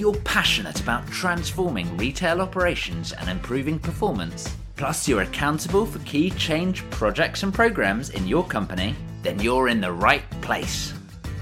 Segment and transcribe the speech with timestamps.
[0.00, 6.88] you're passionate about transforming retail operations and improving performance, plus you're accountable for key change
[6.88, 10.94] projects and programs in your company, then you're in the right place.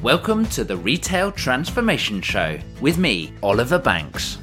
[0.03, 4.39] Welcome to the Retail Transformation Show with me, Oliver Banks.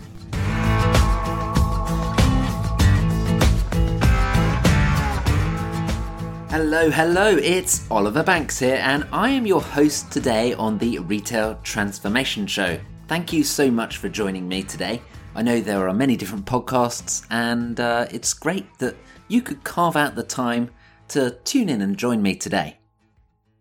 [6.49, 11.59] Hello, hello, it's Oliver Banks here, and I am your host today on the Retail
[11.63, 12.79] Transformation Show.
[13.07, 15.01] Thank you so much for joining me today.
[15.35, 18.95] I know there are many different podcasts, and uh, it's great that
[19.27, 20.71] you could carve out the time
[21.09, 22.79] to tune in and join me today.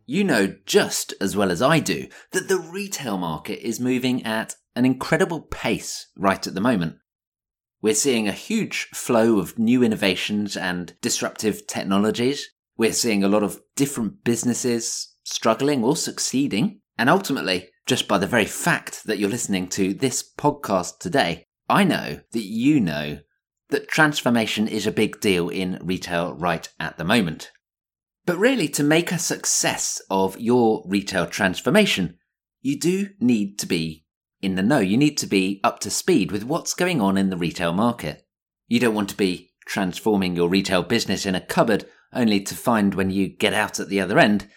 [0.07, 4.55] You know just as well as I do that the retail market is moving at
[4.77, 6.97] an incredible pace right at the moment.
[7.83, 13.43] We're seeing a huge flow of new innovations and disruptive technologies we're seeing a lot
[13.43, 16.81] of different businesses struggling or succeeding.
[16.99, 21.85] And ultimately, just by the very fact that you're listening to this podcast today, I
[21.85, 23.19] know that you know
[23.71, 27.51] that transformation is a big deal in retail right at the moment.
[28.27, 32.19] But really, to make a success of your retail transformation,
[32.63, 34.07] you do need to be
[34.41, 34.79] in the know.
[34.79, 38.27] You need to be up to speed with what's going on in the retail market.
[38.67, 42.95] You don't want to be transforming your retail business in a cupboard only to find
[42.95, 44.49] when you get out at the other end,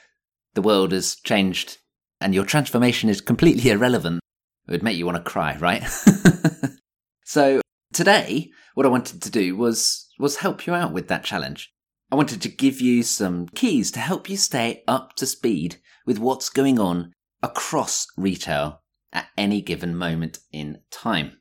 [0.54, 1.80] the world has changed
[2.22, 4.20] and your transformation is completely irrelevant.
[4.68, 5.84] It would make you want to cry, right?
[7.26, 7.62] so
[7.94, 11.72] today, what I wanted to do was, was help you out with that challenge.
[12.12, 16.20] I wanted to give you some keys to help you stay up to speed with
[16.20, 21.38] what's going on across retail at any given moment in time.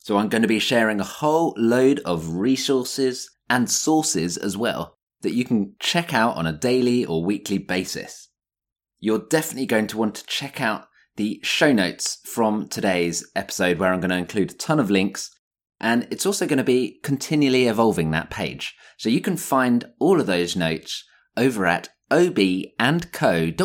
[0.00, 4.96] So I'm going to be sharing a whole load of resources and sources as well
[5.20, 8.28] that you can check out on a daily or weekly basis.
[9.04, 10.86] You're definitely going to want to check out
[11.16, 15.28] the show notes from today's episode where I'm going to include a ton of links
[15.80, 18.76] and it's also going to be continually evolving that page.
[18.98, 21.02] So you can find all of those notes
[21.36, 23.56] over at obandco.uk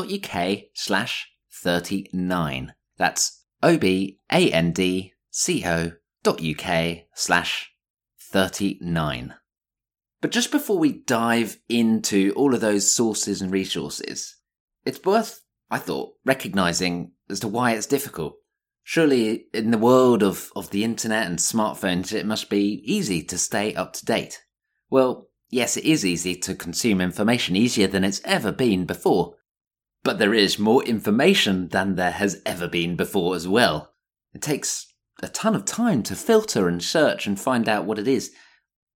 [0.74, 2.74] slash 39.
[2.98, 5.12] That's obandco.uk
[7.14, 7.72] slash
[8.20, 9.36] 39.
[10.20, 14.37] But just before we dive into all of those sources and resources,
[14.88, 18.38] it's worth, I thought, recognizing as to why it's difficult.
[18.84, 23.38] Surely, in the world of, of the internet and smartphones, it must be easy to
[23.38, 24.42] stay up to date.
[24.90, 29.36] Well, yes, it is easy to consume information, easier than it's ever been before.
[30.04, 33.94] But there is more information than there has ever been before as well.
[34.34, 34.88] It takes
[35.22, 38.32] a ton of time to filter and search and find out what it is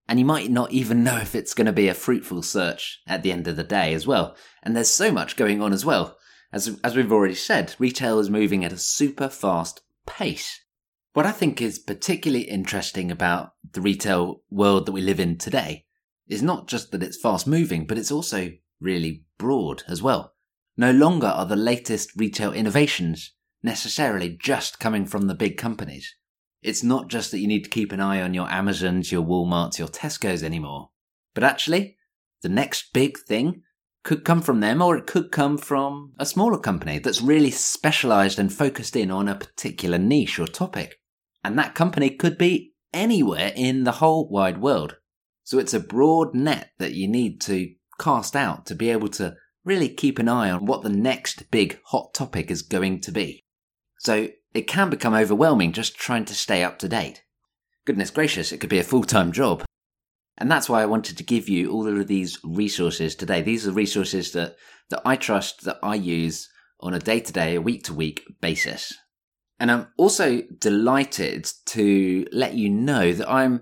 [0.08, 3.24] and you might not even know if it's going to be a fruitful search at
[3.24, 4.36] the end of the day as well.
[4.64, 6.18] And there's so much going on as well.
[6.52, 10.60] As, as we've already said, retail is moving at a super fast pace.
[11.14, 15.86] What I think is particularly interesting about the retail world that we live in today
[16.28, 20.34] is not just that it's fast moving, but it's also really broad as well.
[20.78, 23.34] No longer are the latest retail innovations
[23.64, 26.16] necessarily just coming from the big companies.
[26.62, 29.80] It's not just that you need to keep an eye on your Amazons, your Walmarts,
[29.80, 30.90] your Tesco's anymore,
[31.34, 31.98] but actually,
[32.42, 33.64] the next big thing
[34.04, 38.40] could come from them or it could come from a smaller company that's really specialized
[38.40, 41.00] and focused in on a particular niche or topic.
[41.44, 44.98] And that company could be anywhere in the whole wide world.
[45.44, 49.36] So it's a broad net that you need to cast out to be able to
[49.64, 53.44] really keep an eye on what the next big hot topic is going to be.
[54.00, 57.24] So it can become overwhelming just trying to stay up to date.
[57.86, 59.64] Goodness gracious, it could be a full time job.
[60.38, 63.42] And that's why I wanted to give you all of these resources today.
[63.42, 64.56] These are resources that,
[64.90, 68.24] that I trust, that I use on a day to day, a week to week
[68.42, 68.94] basis.
[69.60, 73.62] And I'm also delighted to let you know that I'm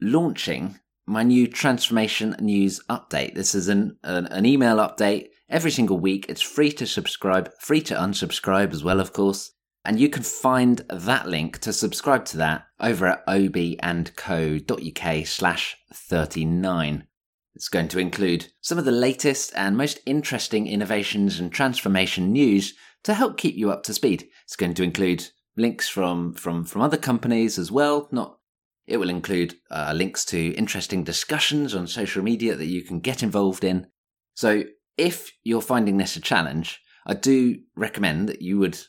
[0.00, 3.34] launching my new transformation news update.
[3.34, 6.26] This is an, an, an, email update every single week.
[6.28, 9.52] It's free to subscribe, free to unsubscribe as well, of course.
[9.86, 17.06] And you can find that link to subscribe to that over at obandco.uk slash 39.
[17.54, 22.74] It's going to include some of the latest and most interesting innovations and transformation news
[23.04, 24.26] to help keep you up to speed.
[24.42, 28.08] It's going to include links from, from, from other companies as well.
[28.10, 28.38] Not,
[28.88, 33.22] it will include uh, links to interesting discussions on social media that you can get
[33.22, 33.86] involved in.
[34.34, 34.64] So
[34.98, 38.80] if you're finding this a challenge, I do recommend that you would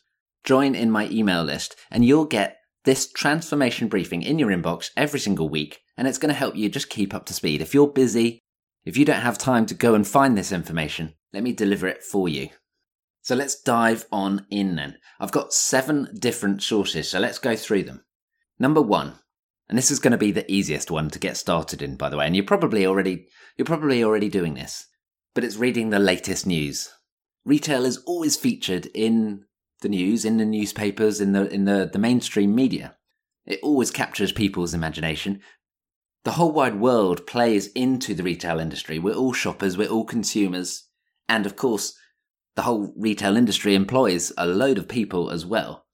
[0.48, 5.20] join in my email list, and you'll get this transformation briefing in your inbox every
[5.20, 7.62] single week, and it's going to help you just keep up to speed.
[7.62, 8.40] If you're busy,
[8.86, 12.02] if you don't have time to go and find this information, let me deliver it
[12.02, 12.48] for you.
[13.22, 14.96] So let's dive on in then.
[15.20, 18.06] I've got seven different sources, so let's go through them.
[18.58, 19.16] Number one,
[19.68, 22.16] and this is going to be the easiest one to get started in, by the
[22.16, 23.28] way, and you're probably already
[23.58, 24.88] you're probably already doing this,
[25.36, 26.90] but it's reading the latest news.
[27.44, 29.44] Retail is always featured in
[29.82, 32.96] the news, in the newspapers, in the in the, the mainstream media.
[33.46, 35.42] It always captures people's imagination.
[36.26, 39.00] The whole wide world plays into the retail industry.
[39.00, 40.90] We're all shoppers, we're all consumers,
[41.30, 41.98] and of course,
[42.56, 45.86] the whole retail industry employs a load of people as well.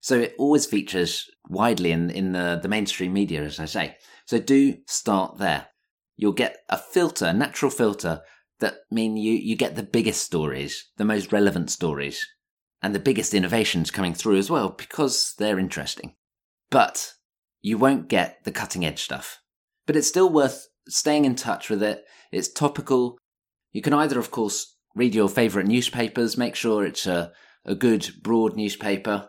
[0.00, 3.96] So it always features widely in, in the, the mainstream media, as I say.
[4.26, 5.66] So do start there.
[6.16, 8.22] You'll get a filter, a natural filter
[8.60, 12.26] that mean you, you get the biggest stories, the most relevant stories,
[12.82, 16.14] and the biggest innovations coming through as well because they're interesting.
[16.70, 17.14] But
[17.60, 19.40] you won't get the cutting edge stuff.
[19.86, 22.04] But it's still worth staying in touch with it.
[22.32, 23.18] It's topical.
[23.72, 27.32] You can either, of course, read your favorite newspapers, make sure it's a,
[27.64, 29.28] a good, broad newspaper,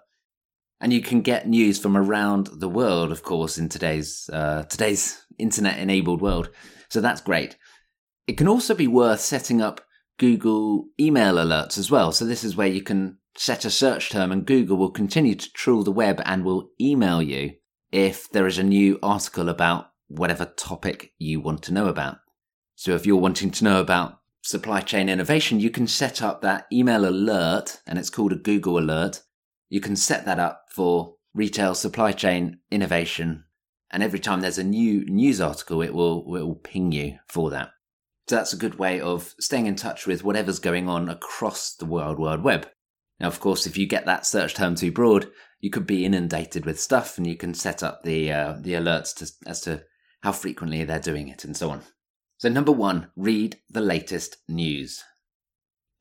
[0.80, 5.24] and you can get news from around the world, of course, in today's uh, today's
[5.38, 6.50] internet-enabled world.
[6.89, 7.56] So that's great.
[8.27, 9.81] It can also be worth setting up
[10.18, 12.12] Google email alerts as well.
[12.12, 15.53] So this is where you can set a search term, and Google will continue to
[15.53, 17.53] trawl the web and will email you
[17.91, 22.17] if there is a new article about whatever topic you want to know about.
[22.75, 26.67] So if you're wanting to know about supply chain innovation, you can set up that
[26.71, 29.21] email alert, and it's called a Google alert
[29.71, 33.45] you can set that up for retail supply chain innovation.
[33.89, 37.49] And every time there's a new news article, it will, it will ping you for
[37.51, 37.69] that.
[38.27, 41.85] So that's a good way of staying in touch with whatever's going on across the
[41.85, 42.67] World Wide Web.
[43.21, 45.29] Now, of course, if you get that search term too broad,
[45.59, 49.15] you could be inundated with stuff, and you can set up the uh, the alerts
[49.18, 49.83] to, as to
[50.23, 51.83] how frequently they're doing it, and so on.
[52.38, 55.03] So, number one, read the latest news.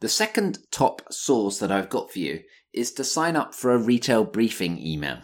[0.00, 2.40] The second top source that I've got for you
[2.72, 5.18] is to sign up for a retail briefing email.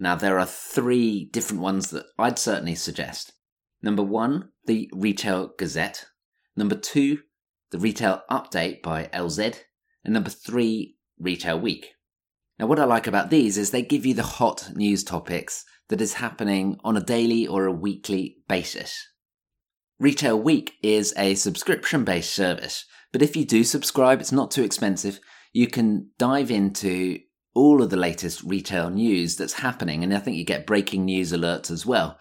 [0.00, 3.32] Now, there are three different ones that I'd certainly suggest.
[3.80, 6.06] Number one, the Retail Gazette.
[6.56, 7.20] Number two,
[7.70, 9.60] the Retail Update by LZ.
[10.04, 11.92] And number three, Retail Week.
[12.58, 16.00] Now, what I like about these is they give you the hot news topics that
[16.00, 19.06] is happening on a daily or a weekly basis.
[19.98, 24.64] Retail Week is a subscription based service, but if you do subscribe, it's not too
[24.64, 25.20] expensive
[25.56, 27.18] you can dive into
[27.54, 31.32] all of the latest retail news that's happening and I think you get breaking news
[31.32, 32.18] alerts as well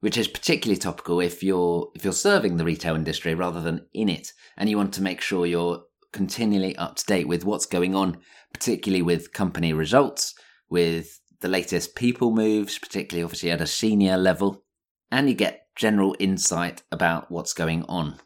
[0.00, 4.10] which is particularly topical if you're if you're serving the retail industry rather than in
[4.10, 5.82] it and you want to make sure you're
[6.14, 8.16] continually up to date with what's going on
[8.52, 10.34] particularly with company results
[10.70, 14.64] with the latest people moves particularly obviously at a senior level
[15.10, 18.16] and you get general insight about what's going on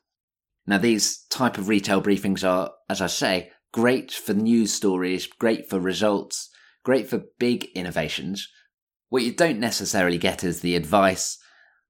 [0.67, 5.69] now these type of retail briefings are as i say great for news stories, great
[5.69, 6.51] for results,
[6.85, 8.49] great for big innovations.
[9.09, 11.39] What you don't necessarily get is the advice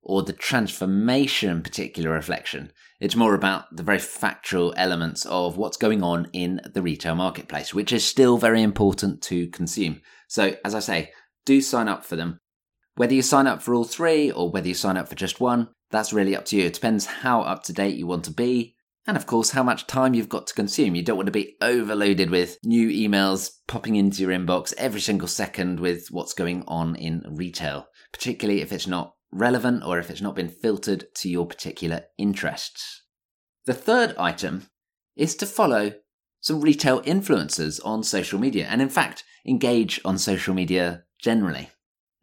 [0.08, 2.72] or the transformation particular reflection.
[2.98, 7.72] It's more about the very factual elements of what's going on in the retail marketplace,
[7.72, 10.00] which is still very important to consume.
[10.26, 11.12] So, as I say,
[11.46, 12.40] do sign up for them.
[12.96, 15.68] Whether you sign up for all three or whether you sign up for just one,
[15.90, 16.64] that's really up to you.
[16.64, 18.74] It depends how up to date you want to be
[19.08, 20.94] and of course, how much time you've got to consume.
[20.94, 25.28] You don't want to be overloaded with new emails popping into your inbox every single
[25.28, 30.20] second with what's going on in retail, particularly if it's not relevant or if it's
[30.20, 33.02] not been filtered to your particular interests.
[33.66, 34.68] The third item
[35.16, 35.92] is to follow
[36.40, 41.70] some retail influencers on social media and, in fact, engage on social media generally.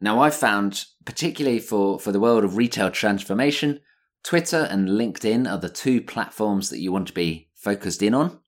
[0.01, 3.81] Now, I've found, particularly for, for the world of retail transformation,
[4.23, 8.39] Twitter and LinkedIn are the two platforms that you want to be focused in on.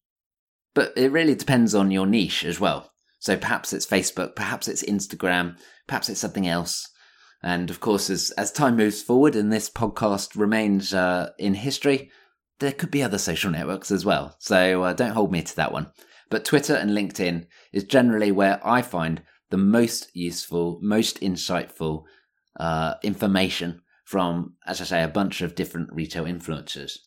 [0.74, 2.92] But it really depends on your niche as well.
[3.20, 6.88] So perhaps it's Facebook, perhaps it's Instagram, perhaps it's something else.
[7.44, 12.12] And of course, as, as time moves forward and this podcast remains uh, in history,
[12.60, 14.36] there could be other social networks as well.
[14.40, 15.92] So uh, don't hold me to that one.
[16.30, 22.04] But Twitter and LinkedIn is generally where I find the most useful, most insightful
[22.60, 26.98] uh, information from, as I say, a bunch of different retail influencers.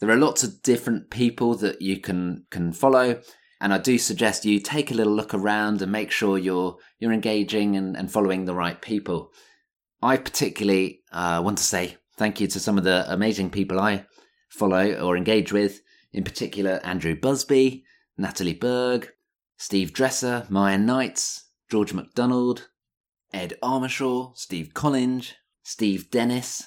[0.00, 3.20] There are lots of different people that you can can follow,
[3.64, 7.14] and I do suggest you take a little look around and make sure you're you're
[7.14, 9.32] engaging and, and following the right people.
[10.02, 14.04] I particularly uh, want to say thank you to some of the amazing people I
[14.50, 15.80] follow or engage with,
[16.12, 17.84] in particular Andrew Busby,
[18.18, 19.08] Natalie Berg,
[19.56, 22.68] Steve Dresser, Maya Knights, George MacDonald,
[23.32, 26.62] Ed Armashaw, Steve Collinge, Steve Dennis,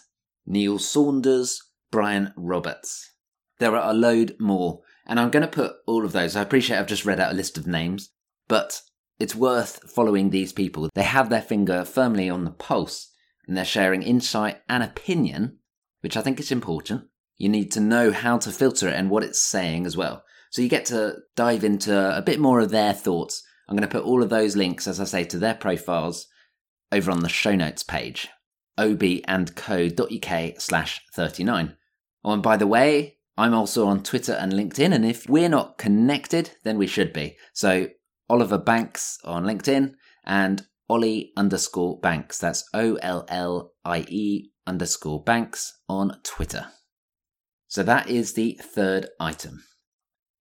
[0.47, 1.61] Neil Saunders,
[1.91, 3.11] Brian Roberts.
[3.59, 6.35] There are a load more, And I'm going to put all of those.
[6.35, 8.09] I appreciate I've just read out a list of names,
[8.47, 8.81] but
[9.19, 10.89] it's worth following these people.
[10.93, 13.11] They have their finger firmly on the pulse
[13.47, 15.59] and they're sharing insight and opinion,
[16.01, 17.05] which I think is important.
[17.37, 20.23] You need to know how to filter it and what it's saying as well.
[20.51, 23.43] So you get to dive into a bit more of their thoughts.
[23.67, 26.27] I'm going to put all of those links, as I say, to their profiles
[26.91, 28.29] over on the show notes page,
[28.77, 31.77] obandco.uk slash 39.
[32.23, 35.77] Oh, and by the way, I'm also on Twitter and LinkedIn, and if we're not
[35.77, 37.37] connected, then we should be.
[37.53, 37.89] So
[38.29, 39.93] Oliver Banks on LinkedIn
[40.25, 42.39] and Ollie underscore Banks.
[42.39, 46.67] That's O L L I E underscore Banks on Twitter.
[47.67, 49.63] So that is the third item.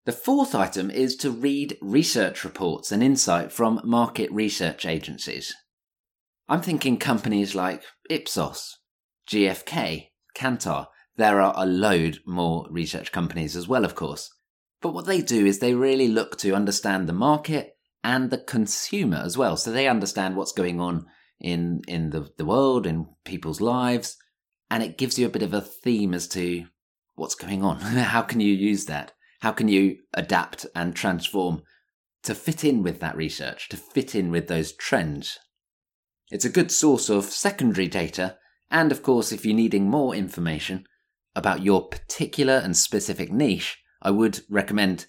[0.07, 5.53] The fourth item is to read research reports and insight from market research agencies.
[6.49, 8.79] I'm thinking companies like Ipsos,
[9.29, 10.87] GfK, Kantar.
[11.17, 14.33] There are a load more research companies as well, of course.
[14.83, 19.17] But what they do is they really look to understand the market and the consumer
[19.25, 19.57] as well.
[19.57, 21.07] So they understand what's going on
[21.41, 24.17] in, in the, the world, in people's lives,
[24.71, 26.67] and it gives you a bit of a theme as to
[27.15, 27.81] what's going on.
[27.81, 29.13] How can you use that?
[29.41, 31.63] How can you adapt and transform
[32.25, 35.39] to fit in with that research, to fit in with those trends?
[36.31, 38.37] It's a good source of secondary data,
[38.71, 40.85] and of course, if you're needing more information
[41.37, 45.07] about your particular and specific niche, I would recommend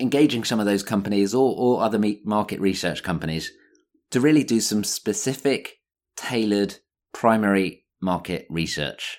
[0.00, 3.52] engaging some of those companies or, or other market research companies
[4.10, 5.76] to really do some specific,
[6.16, 6.76] tailored
[7.12, 9.18] primary market research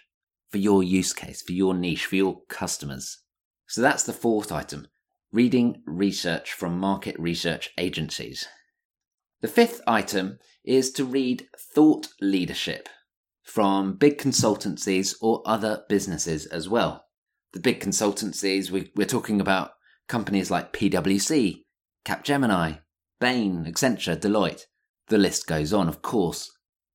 [0.50, 3.22] for your use case, for your niche, for your customers.
[3.68, 4.88] So that's the fourth item
[5.32, 8.48] reading research from market research agencies.
[9.42, 12.90] The fifth item is to read thought leadership
[13.50, 17.06] from big consultancies or other businesses as well.
[17.54, 19.72] The big consultancies, we, are talking about
[20.08, 21.64] companies like PwC,
[22.06, 22.82] Capgemini,
[23.20, 24.66] Bain, Accenture, Deloitte.
[25.08, 26.52] The list goes on, of course.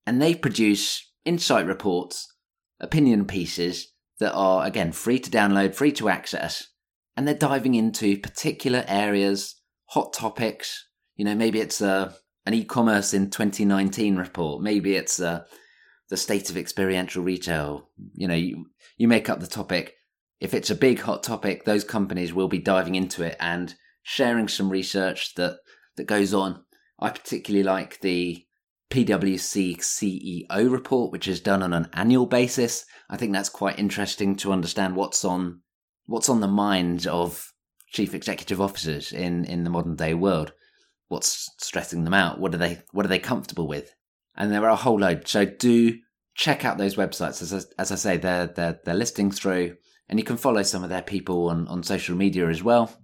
[0.07, 2.33] And they produce insight reports,
[2.79, 3.89] opinion pieces
[4.21, 6.69] that are, again, free to download, free to access,
[7.17, 10.87] and they're diving into particular areas, hot topics.
[11.17, 12.13] You know, maybe it's a, uh,
[12.47, 14.63] an e-commerce in 2019 report.
[14.63, 15.45] Maybe it's a, uh,
[16.15, 17.89] the state of experiential retail.
[18.13, 18.67] You know, you,
[18.97, 19.95] you make up the topic.
[20.39, 24.47] If it's a big hot topic, those companies will be diving into it and sharing
[24.47, 25.59] some research that,
[25.97, 26.63] that goes on.
[27.01, 28.47] I particularly like the
[28.91, 32.87] PwC CEO report, which is done on an annual basis.
[33.11, 35.63] I think that's quite interesting to understand what's on
[36.07, 37.53] what's on the mind of
[37.89, 40.53] chief executive officers in, in the modern day world.
[41.09, 42.39] What's stressing them out?
[42.39, 43.93] What are they what are they comfortable with?
[44.37, 45.27] And there are a whole load.
[45.27, 45.99] So do
[46.35, 47.43] check out those websites.
[47.43, 49.77] As I, as I say, they're, they're they're listing through,
[50.09, 52.95] and you can follow some of their people on, on social media as well,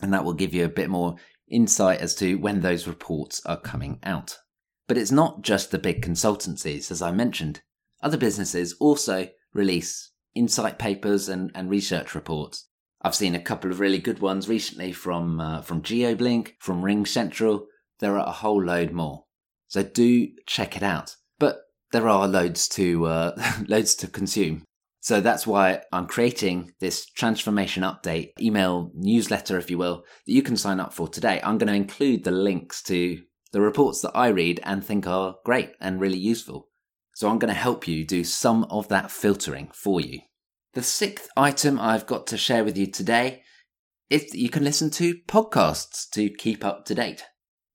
[0.00, 1.16] and that will give you a bit more
[1.48, 4.38] insight as to when those reports are coming out.
[4.86, 7.62] But it's not just the big consultancies, as I mentioned.
[8.02, 12.68] Other businesses also release insight papers and, and research reports.
[13.00, 17.64] I've seen a couple of really good ones recently from uh, from GeoBlink, from RingCentral.
[18.00, 19.24] There are a whole load more,
[19.68, 21.16] so do check it out.
[21.38, 21.58] But
[21.94, 24.64] there are loads to uh, loads to consume.
[25.00, 30.42] So that's why I'm creating this transformation update email newsletter, if you will, that you
[30.42, 31.40] can sign up for today.
[31.44, 33.20] I'm going to include the links to
[33.52, 36.68] the reports that I read and think are great and really useful.
[37.14, 40.20] So I'm going to help you do some of that filtering for you.
[40.72, 43.42] The sixth item I've got to share with you today
[44.10, 47.24] is that you can listen to podcasts to keep up to date.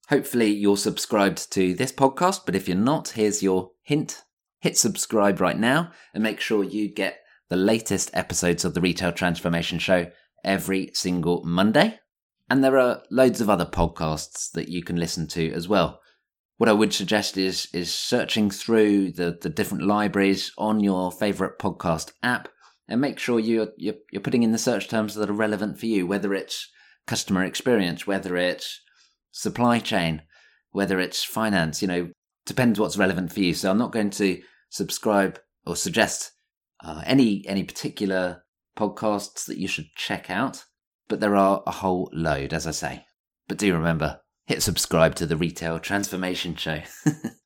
[0.09, 4.24] Hopefully you're subscribed to this podcast, but if you're not, here's your hint.
[4.62, 7.19] Hit subscribe right now and make sure you get
[7.50, 10.12] the latest episodes of the Retail Transformation Show
[10.43, 12.00] every single Monday.
[12.50, 16.01] And there are loads of other podcasts that you can listen to as well
[16.60, 21.58] what I would suggest is is searching through the, the different libraries on your favorite
[21.58, 22.50] podcast app
[22.89, 25.86] and make sure you're, you're, you're putting in the search terms that are relevant for
[25.86, 26.69] you, whether it's
[27.08, 28.81] customer experience, whether it's
[29.31, 30.22] supply chain,
[30.72, 31.81] whether it's finance.
[31.81, 32.10] You know,
[32.46, 33.53] depends what's relevant for you.
[33.53, 36.31] So I'm not going to subscribe or suggest
[36.84, 38.43] uh, any any particular
[38.77, 40.63] podcasts that you should check out,
[41.08, 43.05] but there are a whole load, as I say.
[43.48, 46.81] But do remember, hit subscribe to the Retail Transformation Show.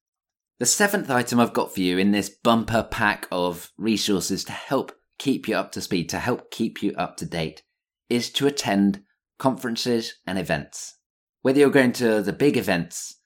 [0.60, 4.92] the seventh item I've got for you in this bumper pack of resources to help
[5.18, 7.64] keep you up to speed, to help keep you up to date,
[8.10, 9.04] is to attend
[9.40, 10.98] conferences and events.
[11.42, 13.20] Whether you're going to the big events,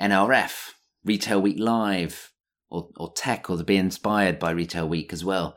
[0.00, 0.73] NRF,
[1.04, 2.32] Retail Week Live,
[2.70, 5.56] or, or Tech, or the Be Inspired by Retail Week as well,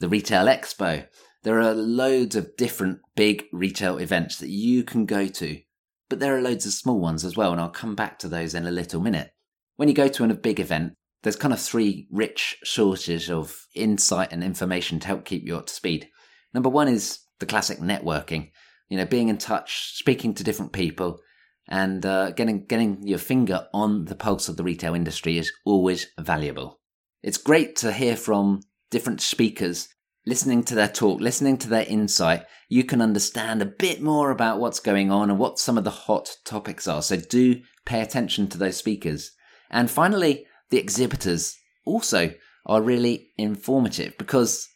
[0.00, 1.06] the Retail Expo,
[1.42, 5.60] There are loads of different big retail events that you can go to,
[6.08, 8.54] but there are loads of small ones as well, and I'll come back to those
[8.54, 9.30] in a little minute.
[9.76, 14.32] When you go to a big event, there's kind of three rich sources of insight
[14.32, 16.08] and information to help keep you up to speed.
[16.54, 18.50] Number one is the classic networking,
[18.88, 21.20] you know, being in touch, speaking to different people,
[21.68, 26.06] and uh, getting getting your finger on the pulse of the retail industry is always
[26.18, 26.80] valuable.
[27.22, 29.88] It's great to hear from different speakers
[30.26, 34.58] listening to their talk, listening to their insight, you can understand a bit more about
[34.58, 37.00] what's going on and what some of the hot topics are.
[37.00, 39.30] So do pay attention to those speakers.
[39.70, 42.34] And finally, the exhibitors also
[42.66, 44.68] are really informative because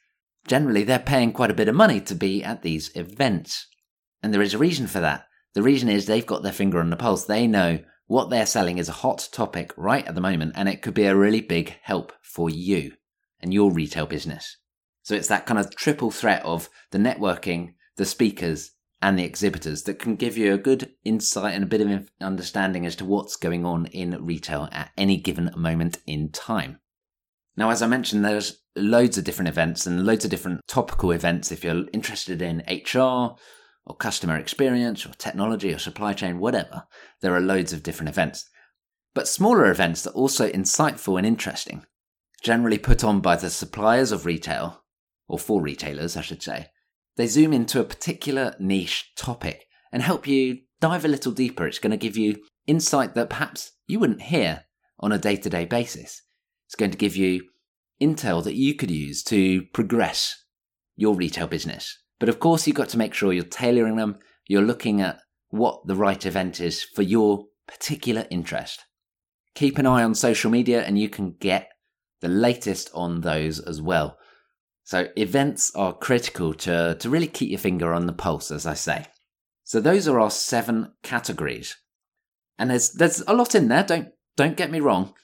[0.47, 3.67] generally they're paying quite a bit of money to be at these events.
[4.23, 5.25] And there is a reason for that.
[5.55, 7.25] The reason is they've got their finger on the pulse.
[7.25, 10.83] They know what they're selling is a hot topic right at the moment, and it
[10.83, 12.95] could be a really big help for you
[13.41, 14.57] and your retail business.
[15.03, 19.85] So it's that kind of triple threat of the networking, the speakers, and the exhibitors
[19.85, 23.37] that can give you a good insight and a bit of understanding as to what's
[23.37, 26.81] going on in retail at any given moment in time.
[27.57, 31.51] Now, as I mentioned, there's loads of different events and loads of different topical events
[31.51, 33.37] if you're interested in HR
[33.91, 36.85] or customer experience or technology or supply chain, whatever.
[37.23, 38.49] There are loads of different events.
[39.15, 41.85] But smaller events that are also insightful and interesting,
[42.41, 44.85] generally put on by the suppliers of retail
[45.27, 46.69] or for retailers, I should say,
[47.17, 51.67] they zoom into a particular niche topic and help you dive a little deeper.
[51.67, 52.37] It's going to give you
[52.69, 54.67] insight that perhaps you wouldn't hear
[55.01, 56.23] on a day to day basis.
[56.69, 57.43] It's going to give you
[58.01, 60.45] intel that you could use to progress
[60.95, 62.00] your retail business.
[62.21, 65.87] But of course, you've got to make sure you're tailoring them, you're looking at what
[65.87, 68.85] the right event is for your particular interest.
[69.55, 71.71] Keep an eye on social media and you can get
[72.21, 74.19] the latest on those as well.
[74.85, 78.75] So events are critical to, to really keep your finger on the pulse, as I
[78.75, 79.07] say.
[79.65, 81.77] So those are our seven categories.
[82.59, 85.15] And there's there's a lot in there, don't don't get me wrong.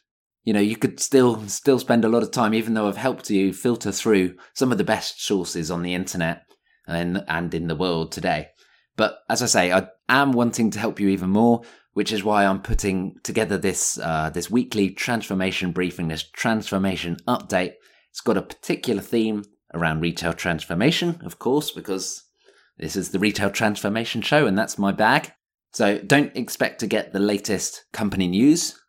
[0.45, 3.29] You know, you could still still spend a lot of time, even though I've helped
[3.29, 6.46] you filter through some of the best sources on the internet
[6.87, 8.49] and and in the world today.
[8.97, 12.45] But as I say, I am wanting to help you even more, which is why
[12.45, 17.75] I'm putting together this uh, this weekly transformation briefing, this transformation update.
[18.11, 19.45] It's got a particular theme
[19.75, 22.25] around retail transformation, of course, because
[22.79, 25.33] this is the retail transformation show and that's my bag.
[25.73, 28.81] So don't expect to get the latest company news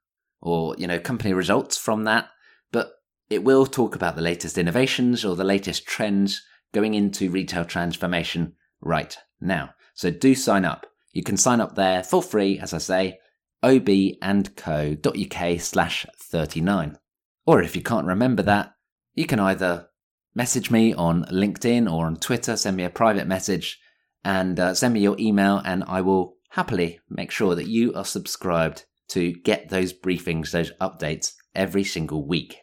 [0.41, 2.29] or, you know, company results from that,
[2.71, 2.91] but
[3.29, 6.41] it will talk about the latest innovations or the latest trends
[6.73, 9.71] going into retail transformation right now.
[9.93, 10.85] So do sign up.
[11.11, 13.19] You can sign up there for free, as I say,
[13.63, 16.97] obandco.uk slash 39.
[17.45, 18.73] Or if you can't remember that,
[19.15, 19.87] you can either
[20.35, 23.79] message me on LinkedIn or on Twitter, send me a private message,
[24.23, 28.05] and uh, send me your email, and I will happily make sure that you are
[28.05, 32.57] subscribed to get those briefings, those updates every single week.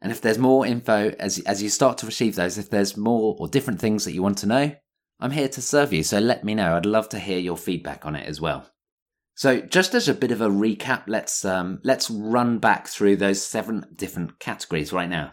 [0.00, 3.36] And if there's more info as, as you start to receive those, if there's more
[3.38, 4.74] or different things that you want to know,
[5.20, 6.04] I'm here to serve you.
[6.04, 6.76] So let me know.
[6.76, 8.70] I'd love to hear your feedback on it as well.
[9.34, 13.42] So just as a bit of a recap, let's um, let's run back through those
[13.42, 15.32] seven different categories right now.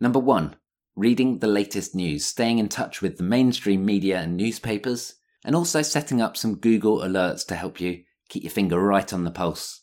[0.00, 0.56] Number one,
[0.96, 5.82] reading the latest news, staying in touch with the mainstream media and newspapers, and also
[5.82, 9.82] setting up some Google alerts to help you keep your finger right on the pulse.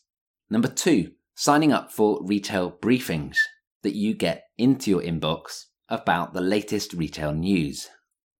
[0.50, 3.38] Number two, signing up for retail briefings
[3.82, 7.88] that you get into your inbox about the latest retail news.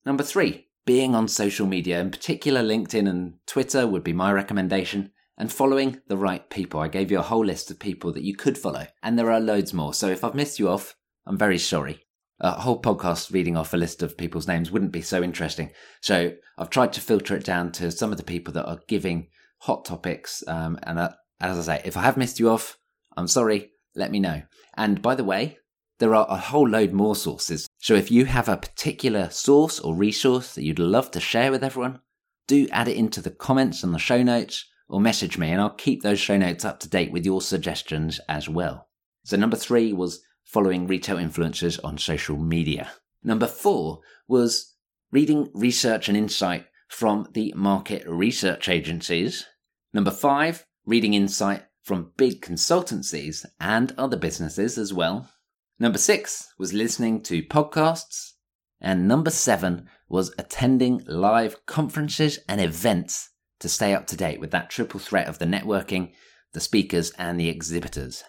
[0.04, 5.12] Number three, being on social media, in particular LinkedIn and Twitter would be my recommendation,
[5.36, 6.80] and following the right people.
[6.80, 9.40] I gave you a whole list of people that you could follow, and there are
[9.40, 9.94] loads more.
[9.94, 10.96] So if I've missed you off,
[11.26, 12.08] I'm very sorry
[12.40, 15.70] a whole podcast reading off a list of people's names wouldn't be so interesting.
[16.00, 19.28] So I've tried to filter it down to some of the people that are giving
[19.58, 20.44] hot topics.
[20.46, 22.78] Um, and uh, as I say, if I have missed you off,
[23.16, 23.72] I'm sorry.
[23.94, 24.42] Let me know.
[24.76, 25.58] And by the way,
[25.98, 27.66] there are a whole load more sources.
[27.78, 31.64] So if you have a particular source or resource that you'd love to share with
[31.64, 32.00] everyone,
[32.46, 35.70] do add it into the comments and the show notes or message me and I'll
[35.70, 38.88] keep those show notes up to date with your suggestions as well.
[39.24, 42.90] So number three was following retail influencers on social media.
[43.22, 44.74] Number four was
[45.10, 49.44] reading research and insight from the market research agencies.
[49.92, 55.30] Number five, reading insight from big consultancies and other businesses as well.
[55.78, 58.32] Number six was listening to podcasts.
[58.80, 64.50] And number seven was attending live conferences and events to stay up to date with
[64.50, 66.12] that triple threat of the networking,
[66.52, 68.22] the speakers, and the exhibitors.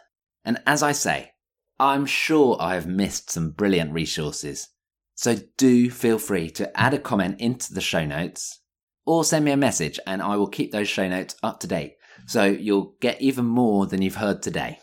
[0.45, 1.33] And as I say,
[1.79, 4.69] I'm sure I have missed some brilliant resources.
[5.15, 8.61] So do feel free to add a comment into the show notes
[9.05, 11.95] or send me a message and I will keep those show notes up to date.
[12.25, 14.79] So you'll get even more than you've heard today.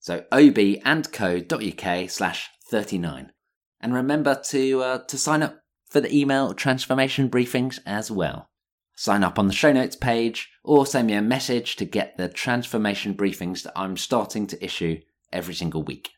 [0.00, 3.32] So obandco.uk slash 39.
[3.80, 5.60] And remember to, uh, to sign up
[5.90, 8.48] for the email transformation briefings as well.
[8.96, 12.28] Sign up on the show notes page or send me a message to get the
[12.28, 15.00] transformation briefings that I'm starting to issue
[15.32, 16.10] every single week.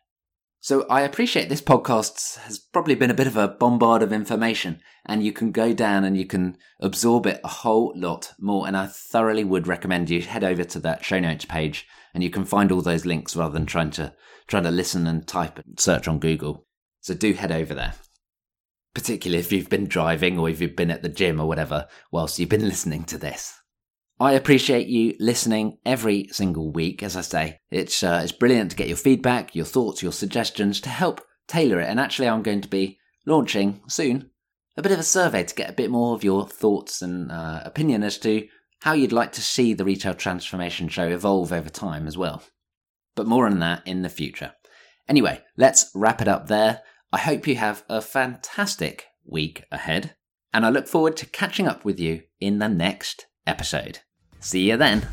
[0.60, 4.80] So I appreciate this podcast has probably been a bit of a bombard of information
[5.06, 8.66] and you can go down and you can absorb it a whole lot more.
[8.66, 12.30] And I thoroughly would recommend you head over to that show notes page and you
[12.30, 14.12] can find all those links rather than trying to,
[14.48, 16.66] trying to listen and type and search on Google.
[17.00, 17.94] So do head over there
[18.98, 22.38] particularly if you've been driving or if you've been at the gym or whatever whilst
[22.38, 23.54] you've been listening to this.
[24.20, 27.04] I appreciate you listening every single week.
[27.04, 30.80] As I say, it's uh, it's brilliant to get your feedback, your thoughts, your suggestions
[30.80, 31.88] to help tailor it.
[31.88, 34.30] And actually, I'm going to be launching soon
[34.76, 37.60] a bit of a survey to get a bit more of your thoughts and uh,
[37.64, 38.46] opinion as to
[38.80, 42.42] how you'd like to see the retail transformation show evolve over time as well.
[43.14, 44.52] But more on that in the future.
[45.08, 46.82] Anyway, let's wrap it up there.
[47.12, 50.16] I hope you have a fantastic week ahead,
[50.52, 54.00] and I look forward to catching up with you in the next episode.
[54.40, 55.06] See you then.